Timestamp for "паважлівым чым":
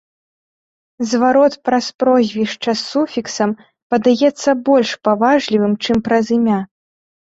5.09-5.97